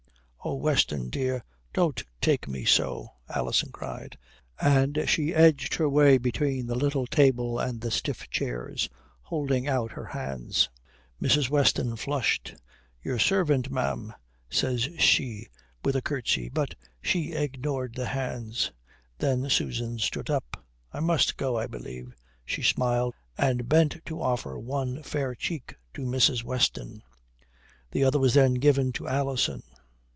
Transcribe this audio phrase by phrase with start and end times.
[0.43, 4.17] "Oh, Weston, dear, don't take me so," Alison cried,
[4.59, 8.89] and she edged her way between the little table and the stiff chairs,
[9.21, 10.67] holding out her hands.
[11.21, 11.51] Mrs.
[11.51, 12.55] Weston flushed.
[13.03, 14.15] "Your servant, ma'am,"
[14.49, 15.47] says she
[15.85, 16.73] with a curtsy, but
[17.03, 18.71] she ignored the hands.
[19.19, 20.65] Then Susan stood up.
[20.91, 26.01] "I must go, I believe," she smiled, and bent to offer one fair cheek to
[26.01, 26.43] Mrs.
[26.43, 27.03] Weston.
[27.91, 29.61] The other was then given to Alison.